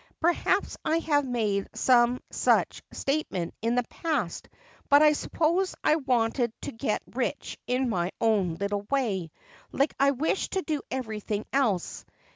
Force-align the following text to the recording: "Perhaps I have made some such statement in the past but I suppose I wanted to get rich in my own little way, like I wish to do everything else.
"Perhaps 0.19 0.77
I 0.83 0.97
have 0.97 1.27
made 1.27 1.69
some 1.75 2.21
such 2.31 2.81
statement 2.91 3.53
in 3.61 3.75
the 3.75 3.83
past 3.83 4.49
but 4.89 5.03
I 5.03 5.13
suppose 5.13 5.75
I 5.83 5.97
wanted 5.97 6.51
to 6.63 6.71
get 6.71 7.03
rich 7.13 7.55
in 7.67 7.87
my 7.87 8.11
own 8.19 8.55
little 8.55 8.87
way, 8.89 9.29
like 9.71 9.93
I 9.99 10.09
wish 10.09 10.49
to 10.49 10.63
do 10.63 10.81
everything 10.89 11.45
else. 11.53 12.03